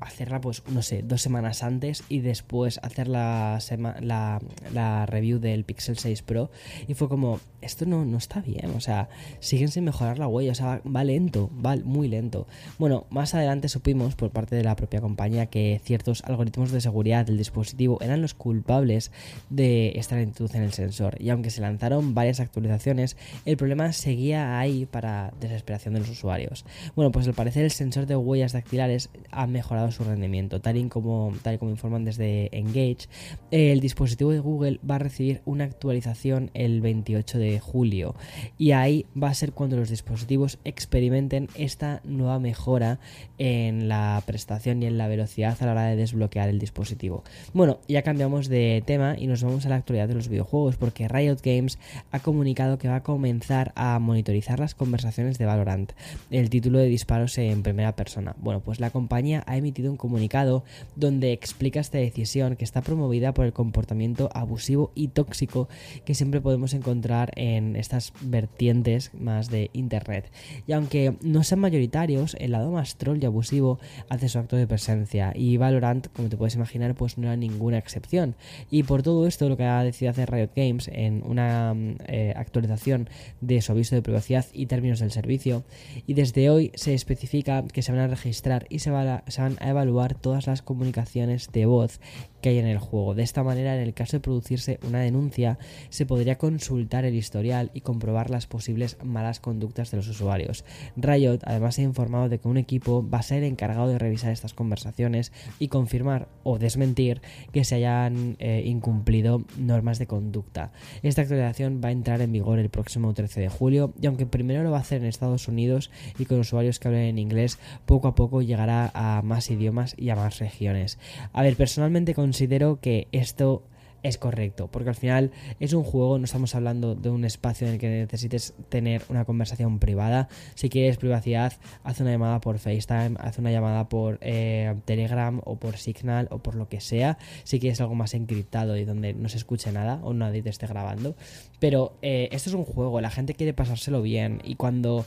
hacerla 0.03 0.41
pues 0.41 0.63
no 0.67 0.81
sé 0.81 1.01
dos 1.03 1.21
semanas 1.21 1.63
antes 1.63 2.03
y 2.09 2.19
después 2.19 2.79
hacer 2.83 3.07
la, 3.07 3.59
la, 4.01 4.39
la, 4.73 5.05
review 5.05 5.39
del 5.39 5.63
Pixel 5.63 5.97
6 5.97 6.21
Pro. 6.21 6.51
Y 6.87 6.93
fue 6.93 7.09
como 7.09 7.39
esto 7.61 7.85
no, 7.85 8.03
no 8.03 8.17
está 8.17 8.41
bien 8.41 8.71
o 8.75 8.81
sea 8.81 9.09
siguen 9.39 9.69
sin 9.69 9.85
mejorar 9.85 10.19
la 10.19 10.27
huella 10.27 10.51
o 10.51 10.55
sea 10.55 10.81
va, 10.83 11.03
lento 11.03 11.49
va 11.65 11.75
muy 11.77 12.07
lento. 12.07 12.47
Bueno 12.77 13.05
más 13.09 13.33
adelante 13.33 13.69
supimos 13.69 14.15
por 14.15 14.31
parte 14.31 14.55
de 14.55 14.63
la 14.63 14.75
propia 14.75 15.01
compañía 15.01 15.47
que 15.47 15.79
ciertos 15.83 16.23
algoritmos 16.25 16.71
de 16.71 16.81
seguridad 16.81 17.25
del 17.25 17.37
dispositivo 17.37 17.99
eran 18.01 18.21
los 18.21 18.33
culpables 18.33 19.11
de 19.49 19.93
esta 19.95 20.15
lentitud 20.15 20.53
en 20.55 20.63
el 20.63 20.73
sensor. 20.73 21.15
Y 21.21 21.29
aunque 21.29 21.49
se 21.49 21.61
lanzaron 21.61 22.13
varias 22.13 22.39
actualizaciones 22.39 23.17
el 23.45 23.57
problema 23.57 23.93
seguía 23.93 24.59
ahí 24.59 24.85
para 24.85 25.33
desesperación 25.39 25.93
de 25.93 26.01
los 26.01 26.09
usuarios. 26.09 26.65
Bueno 26.95 27.11
pues 27.11 27.27
al 27.27 27.33
parecer 27.33 27.63
el 27.63 27.71
sensor 27.71 28.05
de 28.05 28.15
huellas 28.15 28.53
dactilares 28.53 29.09
ha 29.31 29.47
mejorado 29.47 29.92
su 29.93 30.03
rendimiento. 30.03 30.59
Tal 30.61 30.77
y 30.77 30.87
como, 30.89 31.33
tal 31.41 31.55
y 31.55 31.57
como 31.57 31.71
informan 31.71 32.03
desde 32.03 32.49
Engage, 32.57 33.07
el 33.51 33.79
dispositivo 33.79 34.31
de 34.31 34.39
Google 34.39 34.79
va 34.89 34.95
a 34.95 34.99
recibir 34.99 35.41
una 35.45 35.63
actualización 35.63 36.51
el 36.53 36.81
28 36.81 37.37
de 37.37 37.59
julio 37.59 38.15
y 38.57 38.71
ahí 38.71 39.05
va 39.21 39.29
a 39.29 39.33
ser 39.33 39.53
cuando 39.53 39.77
los 39.77 39.89
dispositivos 39.89 40.59
experimenten 40.63 41.47
esta 41.55 42.01
nueva 42.03 42.39
mejora 42.39 42.99
en 43.37 43.87
la 43.87 44.21
prestación 44.25 44.83
y 44.83 44.85
en 44.85 44.97
la 44.97 45.07
velocidad 45.07 45.57
a 45.59 45.65
la 45.65 45.71
hora 45.71 45.85
de 45.85 45.95
desbloquear 45.95 46.49
el 46.49 46.59
dispositivo. 46.59 47.23
Bueno, 47.53 47.79
ya 47.87 48.01
cambiamos 48.01 48.47
de 48.47 48.83
tema 48.85 49.15
y 49.17 49.27
nos 49.27 49.43
vamos 49.43 49.65
a 49.65 49.69
la 49.69 49.75
actualidad 49.75 50.07
de 50.07 50.15
los 50.15 50.29
videojuegos 50.29 50.77
porque 50.77 51.07
Riot 51.07 51.37
Games 51.43 51.79
ha 52.11 52.19
comunicado 52.19 52.77
que 52.77 52.87
va 52.87 52.97
a 52.97 53.03
comenzar 53.03 53.71
a 53.75 53.99
monitorizar 53.99 54.59
las 54.59 54.75
conversaciones 54.75 55.37
de 55.37 55.45
Valorant, 55.45 55.91
el 56.31 56.49
título 56.49 56.79
de 56.79 56.85
disparos 56.85 57.37
en 57.37 57.63
primera 57.63 57.95
persona. 57.95 58.35
Bueno, 58.39 58.61
pues 58.61 58.79
la 58.79 58.89
compañía 58.89 59.43
ha 59.47 59.57
emitido 59.57 59.82
un 59.89 59.97
comunicado 59.97 60.63
donde 60.95 61.31
explica 61.31 61.79
esta 61.79 61.97
decisión 61.97 62.55
que 62.55 62.63
está 62.63 62.81
promovida 62.81 63.33
por 63.33 63.45
el 63.45 63.53
comportamiento 63.53 64.29
abusivo 64.33 64.91
y 64.95 65.09
tóxico 65.09 65.67
que 66.05 66.15
siempre 66.15 66.41
podemos 66.41 66.73
encontrar 66.73 67.31
en 67.35 67.75
estas 67.75 68.13
vertientes 68.21 69.11
más 69.13 69.49
de 69.49 69.69
Internet. 69.73 70.31
Y 70.67 70.73
aunque 70.73 71.15
no 71.21 71.43
sean 71.43 71.59
mayoritarios, 71.59 72.35
el 72.39 72.51
lado 72.51 72.71
más 72.71 72.95
troll 72.95 73.19
y 73.21 73.25
abusivo 73.25 73.79
hace 74.09 74.29
su 74.29 74.39
acto 74.39 74.55
de 74.55 74.67
presencia 74.67 75.33
y 75.35 75.57
Valorant, 75.57 76.07
como 76.13 76.29
te 76.29 76.37
puedes 76.37 76.55
imaginar, 76.55 76.95
pues 76.95 77.17
no 77.17 77.27
era 77.27 77.35
ninguna 77.35 77.77
excepción. 77.77 78.35
Y 78.69 78.83
por 78.83 79.03
todo 79.03 79.27
esto 79.27 79.49
lo 79.49 79.57
que 79.57 79.65
ha 79.65 79.83
decidido 79.83 80.11
hacer 80.11 80.31
Riot 80.31 80.51
Games 80.55 80.89
en 80.91 81.23
una 81.25 81.75
eh, 82.07 82.33
actualización 82.35 83.09
de 83.41 83.61
su 83.61 83.71
aviso 83.71 83.95
de 83.95 84.01
privacidad 84.01 84.45
y 84.53 84.65
términos 84.65 84.99
del 84.99 85.11
servicio 85.11 85.63
y 86.07 86.13
desde 86.13 86.49
hoy 86.49 86.71
se 86.75 86.93
especifica 86.93 87.63
que 87.71 87.81
se 87.81 87.91
van 87.91 88.01
a 88.01 88.07
registrar 88.07 88.65
y 88.69 88.79
se, 88.79 88.91
van 88.91 89.07
a 89.07 89.23
a 89.63 89.69
evaluar 89.69 90.13
todas 90.13 90.47
las 90.47 90.61
comunicaciones 90.61 91.51
de 91.51 91.65
voz 91.65 91.99
que 92.43 92.49
hay 92.49 92.59
en 92.59 92.67
el 92.67 92.77
juego. 92.77 93.15
De 93.15 93.23
esta 93.23 93.41
manera, 93.41 93.73
en 93.73 93.81
el 93.81 93.93
caso 93.93 94.17
de 94.17 94.19
producirse 94.19 94.77
una 94.85 94.99
denuncia, 94.99 95.57
se 95.89 96.05
podría 96.05 96.37
consultar 96.37 97.05
el 97.05 97.15
historial 97.15 97.71
y 97.73 97.81
comprobar 97.81 98.29
las 98.29 98.47
posibles 98.47 98.97
malas 99.01 99.39
conductas 99.39 99.91
de 99.91 99.97
los 99.97 100.09
usuarios. 100.09 100.65
Riot 100.97 101.39
además 101.45 101.79
ha 101.79 101.83
informado 101.83 102.27
de 102.27 102.39
que 102.39 102.49
un 102.49 102.57
equipo 102.57 103.07
va 103.09 103.19
a 103.19 103.23
ser 103.23 103.43
encargado 103.45 103.87
de 103.87 103.97
revisar 103.97 104.33
estas 104.33 104.53
conversaciones 104.53 105.31
y 105.57 105.69
confirmar 105.69 106.27
o 106.43 106.59
desmentir 106.59 107.21
que 107.53 107.63
se 107.63 107.75
hayan 107.75 108.35
eh, 108.39 108.63
incumplido 108.65 109.45
normas 109.57 109.97
de 109.97 110.07
conducta. 110.07 110.73
Esta 111.01 111.21
actualización 111.21 111.79
va 111.81 111.87
a 111.87 111.93
entrar 111.93 112.19
en 112.19 112.33
vigor 112.33 112.59
el 112.59 112.69
próximo 112.69 113.13
13 113.13 113.39
de 113.39 113.49
julio 113.49 113.93
y 114.01 114.07
aunque 114.07 114.25
primero 114.25 114.63
lo 114.63 114.71
va 114.71 114.79
a 114.79 114.81
hacer 114.81 115.01
en 115.01 115.07
Estados 115.07 115.47
Unidos 115.47 115.91
y 116.19 116.25
con 116.25 116.41
usuarios 116.41 116.79
que 116.79 116.89
hablen 116.89 117.03
en 117.05 117.19
inglés, 117.19 117.57
poco 117.85 118.09
a 118.09 118.15
poco 118.15 118.41
llegará 118.41 118.91
a 118.93 119.21
más 119.21 119.49
idiomas 119.49 119.95
y 119.97 120.09
a 120.09 120.17
más 120.17 120.39
regiones. 120.39 120.99
A 121.31 121.41
ver, 121.41 121.55
personalmente 121.55 122.13
con 122.13 122.32
considero 122.33 122.79
que 122.81 123.07
esto 123.11 123.61
es 124.01 124.17
correcto, 124.17 124.67
porque 124.67 124.89
al 124.89 124.95
final 124.95 125.29
es 125.59 125.73
un 125.73 125.83
juego, 125.83 126.17
no 126.17 126.25
estamos 126.25 126.55
hablando 126.55 126.95
de 126.95 127.11
un 127.11 127.25
espacio 127.25 127.67
en 127.67 127.73
el 127.73 127.79
que 127.79 127.89
necesites 127.89 128.55
tener 128.69 129.03
una 129.07 129.23
conversación 129.23 129.77
privada. 129.77 130.29
Si 130.55 130.67
quieres 130.67 130.97
privacidad, 130.97 131.53
haz 131.83 131.99
una 131.99 132.09
llamada 132.09 132.41
por 132.41 132.57
FaceTime, 132.57 133.17
haz 133.19 133.37
una 133.37 133.51
llamada 133.51 133.87
por 133.87 134.17
eh, 134.21 134.73
Telegram 134.85 135.41
o 135.45 135.57
por 135.57 135.77
Signal 135.77 136.27
o 136.31 136.39
por 136.39 136.55
lo 136.55 136.67
que 136.69 136.81
sea. 136.81 137.19
Si 137.43 137.59
quieres 137.59 137.79
algo 137.81 137.93
más 137.93 138.15
encriptado 138.15 138.77
y 138.77 138.83
donde 138.83 139.13
no 139.13 139.29
se 139.29 139.37
escuche 139.37 139.71
nada 139.71 139.99
o 140.01 140.15
nadie 140.15 140.41
te 140.41 140.49
esté 140.49 140.65
grabando. 140.65 141.15
Pero 141.59 141.93
eh, 142.01 142.29
esto 142.31 142.49
es 142.49 142.55
un 142.55 142.65
juego, 142.65 142.99
la 142.99 143.11
gente 143.11 143.35
quiere 143.35 143.53
pasárselo 143.53 144.01
bien 144.01 144.41
y 144.43 144.55
cuando 144.55 145.05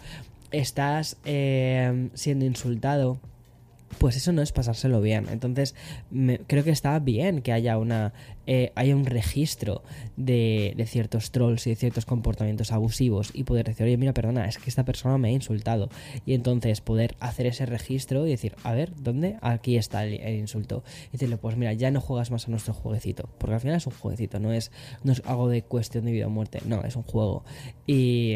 estás 0.52 1.16
eh, 1.25 2.09
siendo 2.14 2.45
insultado 2.45 3.18
pues 3.99 4.16
eso 4.16 4.33
no 4.33 4.43
es 4.43 4.52
pasárselo 4.52 5.00
bien. 5.00 5.26
Entonces, 5.31 5.75
creo 6.47 6.64
que 6.64 6.71
está 6.71 6.99
bien 6.99 7.43
que 7.43 7.52
haya 7.52 7.78
una 7.78 8.12
eh, 8.49 8.71
haya 8.76 8.95
un 8.95 9.07
registro 9.07 9.83
de, 10.16 10.75
ciertos 10.87 11.33
trolls 11.33 11.66
y 11.66 11.71
de 11.71 11.76
ciertos 11.76 12.07
comportamientos 12.07 12.71
abusivos 12.71 13.33
y 13.35 13.43
poder 13.43 13.66
decir, 13.66 13.87
oye, 13.87 13.97
mira, 13.97 14.12
perdona, 14.14 14.47
es 14.47 14.59
que 14.59 14.71
esta 14.71 14.85
persona 14.85 15.19
me 15.19 15.28
ha 15.28 15.33
insultado. 15.33 15.88
Y 16.25 16.35
entonces 16.35 16.81
poder 16.81 17.16
hacer 17.19 17.47
ese 17.47 17.66
registro 17.66 18.25
y 18.25 18.31
decir, 18.31 18.55
a 18.62 18.73
ver, 18.73 18.93
¿dónde? 18.97 19.37
Aquí 19.40 19.76
está 19.76 20.05
el, 20.05 20.38
insulto. 20.38 20.85
Y 21.09 21.12
decirle, 21.12 21.38
pues 21.38 21.57
mira, 21.57 21.73
ya 21.73 21.90
no 21.90 22.00
juegas 22.00 22.31
más 22.31 22.47
a 22.47 22.50
nuestro 22.50 22.73
jueguecito. 22.73 23.28
Porque 23.38 23.55
al 23.55 23.61
final 23.61 23.76
es 23.78 23.87
un 23.87 23.95
jueguecito, 23.95 24.38
no 24.38 24.52
es, 24.52 24.71
no 25.02 25.11
es 25.12 25.23
algo 25.25 25.49
de 25.49 25.62
cuestión 25.62 26.05
de 26.05 26.12
vida 26.12 26.28
o 26.28 26.31
muerte, 26.31 26.61
no, 26.66 26.85
es 26.85 26.95
un 26.95 27.02
juego. 27.02 27.45
Y 27.85 28.35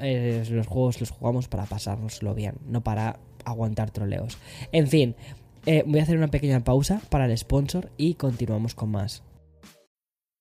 eh, 0.00 0.44
los 0.50 0.66
juegos 0.66 0.98
los 1.00 1.10
jugamos 1.10 1.48
para 1.48 1.66
pasárnoslo 1.66 2.34
bien, 2.34 2.54
no 2.66 2.82
para 2.82 3.18
aguantar 3.44 3.90
troleos. 3.90 4.38
En 4.72 4.88
fin, 4.88 5.16
eh, 5.66 5.84
voy 5.86 6.00
a 6.00 6.02
hacer 6.02 6.16
una 6.16 6.28
pequeña 6.28 6.64
pausa 6.64 7.00
para 7.08 7.26
el 7.26 7.36
sponsor 7.36 7.90
y 7.96 8.14
continuamos 8.14 8.74
con 8.74 8.90
más. 8.90 9.22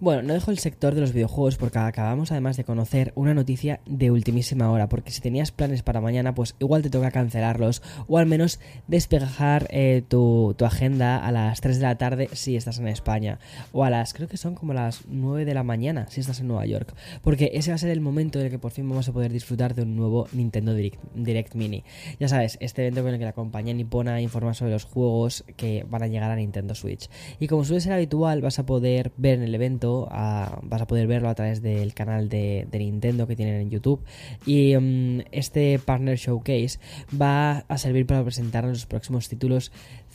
Bueno, 0.00 0.22
no 0.22 0.32
dejo 0.32 0.52
el 0.52 0.60
sector 0.60 0.94
de 0.94 1.00
los 1.00 1.12
videojuegos 1.12 1.56
porque 1.56 1.80
acabamos 1.80 2.30
además 2.30 2.56
de 2.56 2.62
conocer 2.62 3.12
una 3.16 3.34
noticia 3.34 3.80
de 3.84 4.12
ultimísima 4.12 4.70
hora, 4.70 4.88
porque 4.88 5.10
si 5.10 5.20
tenías 5.20 5.50
planes 5.50 5.82
para 5.82 6.00
mañana, 6.00 6.36
pues 6.36 6.54
igual 6.60 6.82
te 6.82 6.90
toca 6.90 7.10
cancelarlos 7.10 7.82
o 8.06 8.18
al 8.18 8.26
menos 8.26 8.60
despejar 8.86 9.66
eh, 9.70 10.04
tu, 10.06 10.54
agenda 10.64 11.18
a 11.18 11.32
las 11.32 11.60
3 11.60 11.78
de 11.78 11.82
la 11.82 11.98
tarde 11.98 12.28
si 12.32 12.54
estás 12.54 12.78
en 12.78 12.86
España, 12.86 13.40
o 13.72 13.82
a 13.82 13.90
las, 13.90 14.14
creo 14.14 14.28
que 14.28 14.36
son 14.36 14.54
como 14.54 14.72
las 14.72 15.00
9 15.08 15.44
de 15.44 15.54
la 15.54 15.64
mañana 15.64 16.06
si 16.10 16.20
estás 16.20 16.38
en 16.38 16.46
Nueva 16.46 16.64
York, 16.66 16.94
porque 17.22 17.50
ese 17.54 17.72
va 17.72 17.74
a 17.74 17.78
ser 17.78 17.90
el 17.90 18.00
momento 18.00 18.38
en 18.38 18.44
el 18.44 18.50
que 18.52 18.58
por 18.60 18.70
fin 18.70 18.88
vamos 18.88 19.08
a 19.08 19.12
poder 19.12 19.32
disfrutar 19.32 19.74
de 19.74 19.82
un 19.82 19.96
nuevo 19.96 20.28
Nintendo 20.30 20.74
Direct, 20.74 21.56
Mini. 21.56 21.82
Ya 22.20 22.28
sabes, 22.28 22.56
este 22.60 22.82
evento 22.82 23.02
con 23.02 23.14
el 23.14 23.18
que 23.18 23.24
la 23.24 23.32
compañía 23.32 23.74
nipona 23.74 24.20
informa 24.20 24.54
sobre 24.54 24.70
los 24.70 24.84
juegos 24.84 25.44
que 25.56 25.84
van 25.90 26.04
a 26.04 26.06
llegar 26.06 26.30
a 26.30 26.36
Nintendo 26.36 26.76
Switch. 26.76 27.10
Y 27.40 27.48
como 27.48 27.64
suele 27.64 27.80
ser 27.80 27.94
habitual, 27.94 28.42
vas 28.42 28.60
a 28.60 28.66
poder 28.66 29.10
ver 29.16 29.38
en 29.38 29.42
el 29.42 29.54
evento 29.56 29.87
vas 30.08 30.82
a 30.82 30.86
poder 30.86 31.06
verlo 31.06 31.28
a 31.28 31.34
través 31.34 31.62
del 31.62 31.94
canal 31.94 32.28
de, 32.28 32.66
Nintendo 32.72 33.26
que 33.26 33.36
tienen 33.36 33.60
en 33.60 33.70
YouTube. 33.70 34.00
Y 34.46 34.76
mm, 34.76 35.22
este 35.32 35.78
Partner 35.78 36.16
Showcase 36.16 36.78
va 37.20 37.58
a 37.68 37.78
servir 37.78 38.06
para 38.06 38.22
presentar 38.22 38.64
los 38.64 38.86
próximos 38.86 39.28
títulos 39.28 39.72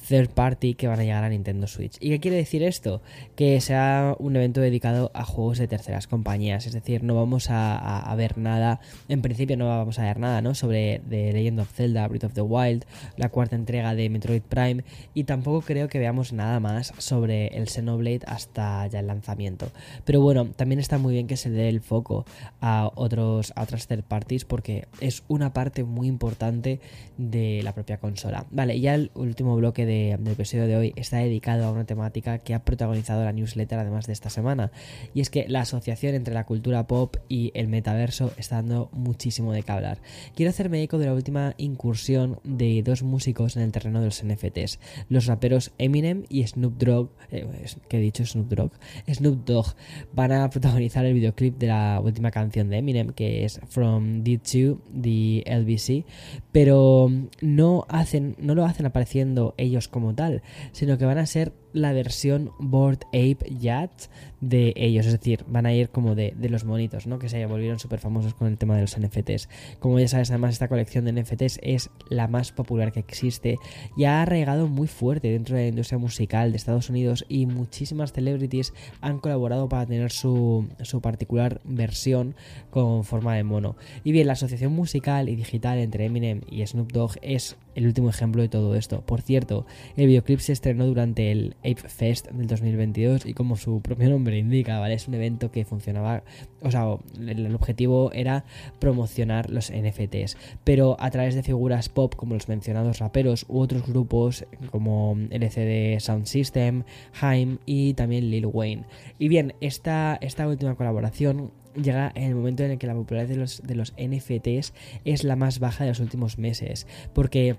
third 0.07 0.29
party 0.29 0.75
que 0.75 0.87
van 0.87 0.99
a 0.99 1.03
llegar 1.03 1.23
a 1.23 1.29
Nintendo 1.29 1.67
Switch. 1.67 1.97
¿Y 1.99 2.09
qué 2.09 2.19
quiere 2.19 2.37
decir 2.37 2.63
esto? 2.63 3.01
Que 3.35 3.59
sea 3.61 4.15
un 4.19 4.35
evento 4.35 4.61
dedicado 4.61 5.11
a 5.13 5.23
juegos 5.23 5.57
de 5.57 5.67
terceras 5.67 6.07
compañías, 6.07 6.65
es 6.65 6.73
decir, 6.73 7.03
no 7.03 7.15
vamos 7.15 7.47
a, 7.49 8.13
ver 8.17 8.37
nada, 8.37 8.79
en 9.07 9.21
principio 9.21 9.57
no 9.57 9.67
vamos 9.67 9.99
a 9.99 10.03
ver 10.03 10.19
nada, 10.19 10.41
¿no? 10.41 10.55
Sobre 10.55 11.01
The 11.09 11.33
Legend 11.33 11.61
of 11.61 11.71
Zelda, 11.71 12.07
Breath 12.07 12.25
of 12.25 12.33
the 12.33 12.41
Wild, 12.41 12.85
la 13.17 13.29
cuarta 13.29 13.55
entrega 13.55 13.95
de 13.95 14.09
Metroid 14.09 14.41
Prime, 14.41 14.83
y 15.13 15.23
tampoco 15.23 15.61
creo 15.61 15.87
que 15.87 15.99
veamos 15.99 16.33
nada 16.33 16.59
más 16.59 16.93
sobre 16.97 17.47
el 17.47 17.67
Xenoblade 17.67 18.21
hasta 18.27 18.85
ya 18.87 18.99
el 18.99 19.07
lanzamiento. 19.07 19.71
Pero 20.05 20.21
bueno, 20.21 20.45
también 20.55 20.79
está 20.79 20.97
muy 20.97 21.13
bien 21.13 21.27
que 21.27 21.37
se 21.37 21.49
dé 21.49 21.69
el 21.69 21.81
foco 21.81 22.25
a, 22.61 22.91
otros, 22.95 23.53
a 23.55 23.63
otras 23.63 23.87
third 23.87 24.03
parties 24.03 24.45
porque 24.45 24.87
es 24.99 25.23
una 25.27 25.53
parte 25.53 25.83
muy 25.83 26.07
importante 26.07 26.79
de 27.17 27.61
la 27.63 27.73
propia 27.73 27.97
consola. 27.97 28.45
Vale, 28.51 28.79
ya 28.79 28.95
el 28.95 29.11
último 29.15 29.55
bloque 29.55 29.85
de 29.85 29.92
del 29.93 30.27
episodio 30.27 30.67
de 30.67 30.75
hoy 30.75 30.93
está 30.95 31.17
dedicado 31.17 31.65
a 31.65 31.71
una 31.71 31.85
temática 31.85 32.39
que 32.39 32.53
ha 32.53 32.63
protagonizado 32.63 33.23
la 33.23 33.31
newsletter 33.31 33.79
además 33.79 34.07
de 34.07 34.13
esta 34.13 34.29
semana. 34.29 34.71
Y 35.13 35.21
es 35.21 35.29
que 35.29 35.45
la 35.47 35.61
asociación 35.61 36.15
entre 36.15 36.33
la 36.33 36.45
cultura 36.45 36.87
pop 36.87 37.17
y 37.29 37.51
el 37.53 37.67
metaverso 37.67 38.31
está 38.37 38.55
dando 38.57 38.89
muchísimo 38.91 39.53
de 39.53 39.63
qué 39.63 39.71
hablar. 39.71 39.99
Quiero 40.35 40.49
hacerme 40.49 40.81
eco 40.81 40.97
de 40.97 41.05
la 41.05 41.13
última 41.13 41.53
incursión 41.57 42.39
de 42.43 42.81
dos 42.83 43.03
músicos 43.03 43.55
en 43.55 43.63
el 43.63 43.71
terreno 43.71 43.99
de 43.99 44.05
los 44.05 44.23
NFTs. 44.23 44.79
Los 45.09 45.27
raperos 45.27 45.71
Eminem 45.77 46.23
y 46.29 46.45
Snoop 46.45 46.77
Dogg, 46.77 47.09
eh, 47.31 47.45
que 47.87 47.97
he 47.97 48.01
dicho 48.01 48.25
Snoop 48.25 48.49
Dogg, 48.49 48.71
Snoop 49.07 49.45
Dogg 49.45 49.75
van 50.13 50.31
a 50.31 50.49
protagonizar 50.49 51.05
el 51.05 51.13
videoclip 51.13 51.57
de 51.57 51.67
la 51.67 52.01
última 52.03 52.31
canción 52.31 52.69
de 52.69 52.77
Eminem, 52.77 53.09
que 53.13 53.45
es 53.45 53.59
From 53.69 54.23
D2, 54.23 54.79
the 55.01 55.43
LBC, 55.45 56.05
pero 56.51 57.11
no 57.41 57.85
hacen, 57.89 58.35
no 58.39 58.55
lo 58.55 58.65
hacen 58.65 58.85
apareciendo 58.85 59.53
ellos 59.57 59.82
como 59.87 60.13
tal, 60.13 60.41
sino 60.71 60.97
que 60.97 61.05
van 61.05 61.17
a 61.17 61.25
ser 61.25 61.53
la 61.73 61.91
versión 61.91 62.51
Board 62.59 62.99
Ape 63.07 63.39
Yacht 63.59 64.09
de 64.41 64.73
ellos, 64.75 65.05
es 65.05 65.13
decir, 65.13 65.43
van 65.47 65.65
a 65.65 65.73
ir 65.73 65.89
como 65.89 66.15
de, 66.15 66.35
los 66.49 66.65
monitos, 66.65 67.07
¿no? 67.07 67.17
Que 67.17 67.29
se 67.29 67.45
volvieron 67.45 67.79
súper 67.79 67.99
famosos 67.99 68.33
con 68.33 68.47
el 68.47 68.57
tema 68.57 68.75
de 68.75 68.81
los 68.81 68.99
NFTs. 68.99 69.49
Como 69.79 69.99
ya 69.99 70.07
sabes, 70.07 70.29
además 70.29 70.53
esta 70.53 70.67
colección 70.67 71.05
de 71.05 71.13
NFTs 71.13 71.59
es 71.61 71.89
la 72.09 72.27
más 72.27 72.51
popular 72.51 72.91
que 72.91 72.99
existe 72.99 73.57
y 73.97 74.03
ha 74.03 74.21
arraigado 74.21 74.67
muy 74.67 74.87
fuerte 74.87 75.29
dentro 75.29 75.55
de 75.55 75.63
la 75.63 75.67
industria 75.69 75.97
musical 75.97 76.51
de 76.51 76.57
Estados 76.57 76.89
Unidos 76.89 77.25
y 77.27 77.45
muchísimas 77.45 78.13
celebrities 78.13 78.73
han 79.01 79.19
colaborado 79.19 79.69
para 79.69 79.85
tener 79.85 80.11
su, 80.11 80.67
su 80.81 81.01
particular 81.01 81.61
versión 81.63 82.35
con 82.69 83.03
forma 83.03 83.35
de 83.35 83.43
mono. 83.43 83.75
Y 84.03 84.11
bien, 84.11 84.27
la 84.27 84.33
asociación 84.33 84.73
musical 84.73 85.29
y 85.29 85.35
digital 85.35 85.79
entre 85.79 86.05
Eminem 86.05 86.41
y 86.49 86.65
Snoop 86.65 86.91
Dogg 86.91 87.13
es 87.21 87.55
el 87.75 87.87
último 87.87 88.09
ejemplo 88.09 88.41
de 88.41 88.49
todo 88.49 88.75
esto. 88.75 89.01
Por 89.01 89.21
cierto, 89.21 89.65
el 89.95 90.07
videoclip 90.07 90.39
se 90.39 90.53
estrenó 90.53 90.85
durante 90.85 91.31
el 91.31 91.55
Ape 91.59 91.87
Fest 91.87 92.27
del 92.29 92.47
2022 92.47 93.25
y 93.25 93.33
como 93.33 93.57
su 93.57 93.81
propio 93.81 94.09
nombre 94.09 94.37
indica, 94.37 94.79
¿vale? 94.79 94.95
Es 94.95 95.07
un 95.07 95.15
evento 95.15 95.51
que 95.51 95.65
funcionaba, 95.65 96.23
o 96.61 96.71
sea, 96.71 96.97
el, 97.19 97.53
objetivo 97.53 98.11
era 98.13 98.45
promocionar 98.79 99.49
los 99.49 99.71
NFTs, 99.71 100.37
pero 100.63 100.97
a 100.99 101.11
través 101.11 101.35
de 101.35 101.43
figuras 101.43 101.89
pop 101.89 102.15
como 102.15 102.33
los 102.33 102.47
mencionados 102.47 102.99
raperos 102.99 103.45
u 103.47 103.59
otros 103.59 103.85
grupos 103.85 104.45
como 104.71 105.17
LCD 105.29 105.99
Sound 105.99 106.25
System, 106.25 106.83
Haim 107.21 107.59
y 107.65 107.93
también 107.93 108.29
Lil 108.29 108.47
Wayne. 108.47 108.83
Y 109.19 109.27
bien, 109.27 109.53
esta, 109.61 110.17
esta 110.21 110.47
última 110.47 110.75
colaboración 110.75 111.51
llega 111.75 112.11
el 112.15 112.35
momento 112.35 112.63
en 112.63 112.71
el 112.71 112.77
que 112.77 112.87
la 112.87 112.93
popularidad 112.93 113.29
de 113.29 113.35
los, 113.35 113.61
de 113.63 113.75
los 113.75 113.93
NFTs 113.93 114.73
es 115.05 115.23
la 115.23 115.35
más 115.35 115.59
baja 115.59 115.83
de 115.83 115.91
los 115.91 115.99
últimos 115.99 116.37
meses, 116.37 116.87
porque 117.13 117.57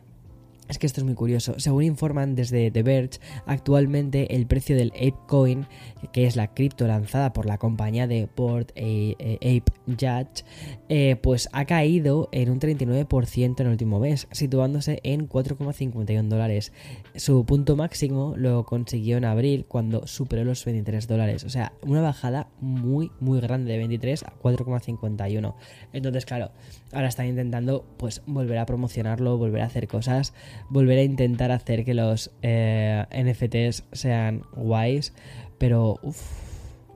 es 0.69 0.79
que 0.79 0.87
esto 0.87 1.01
es 1.01 1.05
muy 1.05 1.15
curioso. 1.15 1.55
Según 1.59 1.85
informan 1.85 2.35
desde 2.35 2.71
The 2.71 2.83
Verge, 2.83 3.21
actualmente 3.47 4.35
el 4.35 4.47
precio 4.47 4.77
del 4.77 4.93
ApeCoin, 4.93 5.67
que 6.13 6.27
es 6.27 6.37
la 6.37 6.55
cripto 6.55 6.87
lanzada 6.87 7.33
por 7.33 7.47
la 7.47 7.59
compañía 7.59 8.07
de 8.07 8.29
Board 8.35 8.69
Ape 8.77 9.65
Judge, 9.87 10.45
eh, 10.89 11.17
pues 11.23 11.49
ha 11.53 11.65
caído 11.65 12.29
en 12.33 12.51
un 12.51 12.61
39% 12.61 13.61
en 13.61 13.67
el 13.67 13.73
último 13.73 14.01
mes, 14.01 14.27
situándose 14.31 15.01
en 15.03 15.29
4,51 15.29 16.29
dólares. 16.29 16.73
Su 17.15 17.45
punto 17.45 17.77
máximo 17.77 18.35
lo 18.37 18.65
consiguió 18.65 19.17
en 19.19 19.25
abril 19.25 19.67
cuando 19.67 20.07
superó 20.07 20.45
los 20.45 20.65
23 20.65 21.07
dólares. 21.07 21.45
O 21.45 21.51
sea, 21.51 21.73
una 21.83 22.01
bajada 22.01 22.49
muy, 22.61 23.11
muy 23.21 23.41
grande 23.41 23.73
de 23.73 23.79
23 23.79 24.25
a 24.25 24.33
4,51. 24.43 25.55
Entonces, 25.93 26.25
claro, 26.25 26.51
ahora 26.93 27.09
están 27.09 27.27
intentando 27.27 27.85
pues 27.97 28.23
volver 28.27 28.59
a 28.59 28.67
promocionarlo, 28.67 29.37
volver 29.37 29.63
a 29.63 29.67
hacer 29.67 29.89
cosas 29.89 30.33
volver 30.69 30.99
a 30.99 31.03
intentar 31.03 31.51
hacer 31.53 31.85
que 31.85 31.95
los 31.95 32.31
eh, 32.43 33.05
NFTs 33.11 33.85
sean 33.93 34.43
guays, 34.55 35.13
pero 35.59 35.99
uff, 36.03 36.21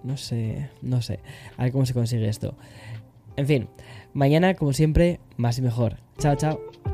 no 0.05 0.17
sé, 0.17 0.71
no 0.83 1.03
sé, 1.03 1.21
a 1.57 1.65
ver 1.65 1.73
cómo 1.73 1.87
se 1.87 1.95
consigue 1.95 2.29
esto. 2.29 2.55
En 3.37 3.47
fin, 3.47 3.69
mañana 4.15 4.55
como 4.55 4.73
siempre, 4.73 5.21
más 5.37 5.59
y 5.59 5.63
mejor. 5.63 5.97
Chao, 6.19 6.35
chao. 6.35 6.88